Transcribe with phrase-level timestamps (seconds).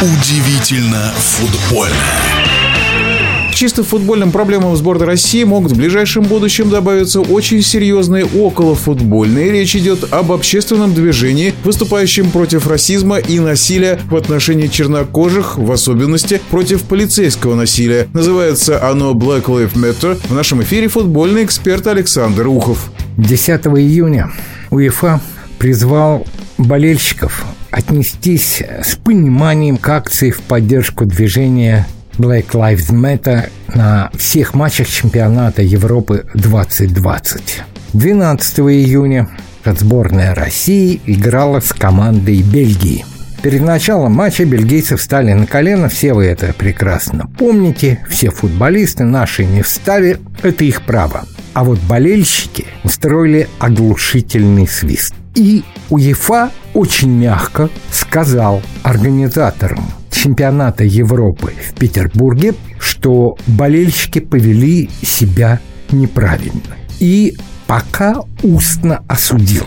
[0.00, 1.92] Удивительно футбольно.
[3.50, 9.50] К чисто футбольным проблемам сборной России могут в ближайшем будущем добавиться очень серьезные околофутбольные.
[9.50, 16.40] Речь идет об общественном движении, выступающем против расизма и насилия в отношении чернокожих, в особенности
[16.48, 18.06] против полицейского насилия.
[18.12, 20.16] Называется оно Black Lives Matter.
[20.28, 22.92] В нашем эфире футбольный эксперт Александр Ухов.
[23.16, 24.30] 10 июня
[24.70, 25.20] УЕФА
[25.58, 26.24] призвал
[26.56, 31.86] болельщиков отнестись с пониманием к акции в поддержку движения
[32.16, 37.62] Black Lives Matter на всех матчах чемпионата Европы 2020.
[37.92, 39.28] 12 июня
[39.64, 43.04] сборная России играла с командой Бельгии.
[43.42, 49.44] Перед началом матча бельгийцы встали на колено, все вы это прекрасно помните, все футболисты наши
[49.44, 51.24] не встали, это их право.
[51.54, 55.14] А вот болельщики устроили оглушительный свист.
[55.34, 65.60] И УЕФА очень мягко сказал организаторам чемпионата Европы в Петербурге, что болельщики повели себя
[65.92, 66.76] неправильно.
[66.98, 67.36] И
[67.66, 69.66] пока устно осудил.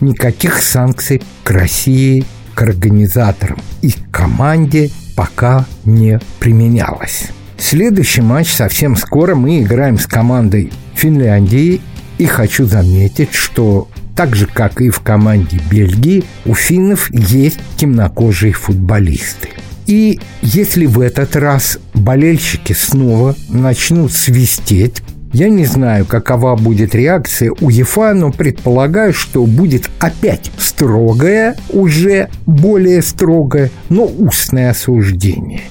[0.00, 2.24] Никаких санкций к России,
[2.54, 7.30] к организаторам и к команде пока не применялось.
[7.58, 11.80] Следующий матч совсем скоро мы играем с командой Финляндии.
[12.20, 18.52] И хочу заметить, что так же, как и в команде Бельгии, у финнов есть темнокожие
[18.52, 19.48] футболисты.
[19.86, 27.52] И если в этот раз болельщики снова начнут свистеть, я не знаю, какова будет реакция
[27.58, 35.62] у ЕФА, но предполагаю, что будет опять строгое, уже более строгое, но устное осуждение.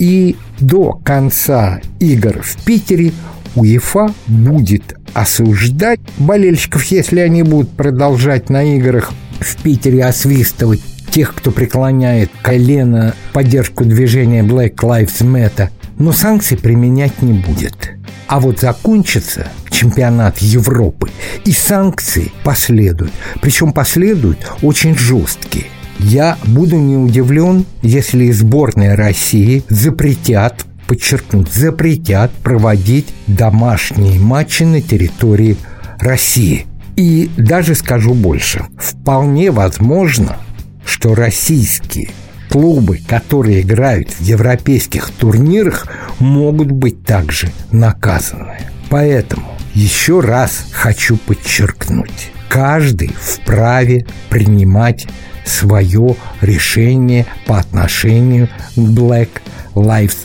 [0.00, 3.12] И до конца игр в Питере
[3.54, 11.50] УЕФА будет осуждать болельщиков, если они будут продолжать на играх в Питере освистывать тех, кто
[11.50, 17.90] преклоняет колено поддержку движения Black Lives Matter, но санкций применять не будет.
[18.26, 21.10] А вот закончится чемпионат Европы,
[21.44, 23.12] и санкции последуют.
[23.40, 25.66] Причем последуют очень жесткие.
[25.98, 35.56] Я буду не удивлен, если сборная России запретят подчеркнуть, запретят проводить домашние матчи на территории
[36.00, 36.66] России.
[36.96, 40.38] И даже скажу больше, вполне возможно,
[40.84, 42.10] что российские
[42.48, 45.86] клубы, которые играют в европейских турнирах,
[46.18, 48.58] могут быть также наказаны.
[48.88, 55.06] Поэтому еще раз хочу подчеркнуть, каждый вправе принимать
[55.46, 59.28] свое решение по отношению к Black
[59.76, 60.16] Lives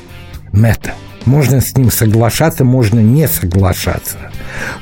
[0.55, 0.93] Мэтта.
[1.25, 4.17] Можно с ним соглашаться, можно не соглашаться.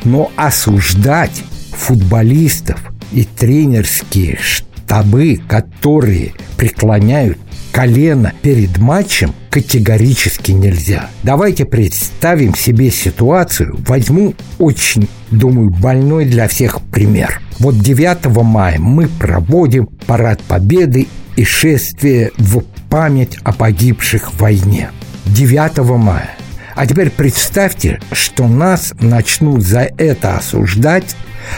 [0.04, 2.80] Но осуждать футболистов
[3.12, 7.38] и тренерские штабы, которые преклоняют
[7.72, 11.10] колено перед матчем, категорически нельзя.
[11.24, 13.76] Давайте представим себе ситуацию.
[13.88, 17.42] Возьму очень, думаю, больной для всех пример.
[17.60, 24.92] Вот 9 мая мы проводим парад победы и шествие в память о погибших в войне.
[25.34, 26.38] 9 мая.
[26.76, 31.16] А теперь представьте, что нас начнут за это осуждать,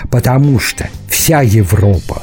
[0.09, 2.22] потому что вся Европа,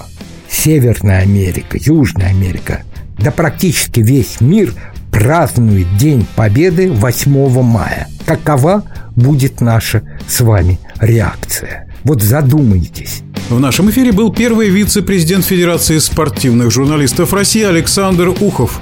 [0.49, 2.83] Северная Америка, Южная Америка,
[3.19, 4.75] да практически весь мир
[5.11, 8.09] празднует День Победы 8 мая.
[8.25, 11.87] Какова будет наша с вами реакция?
[12.05, 13.23] Вот задумайтесь.
[13.51, 18.81] В нашем эфире был первый вице-президент Федерации спортивных журналистов России Александр Ухов.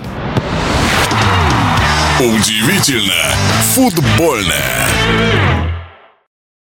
[2.20, 3.34] Удивительно
[3.74, 5.79] футбольное.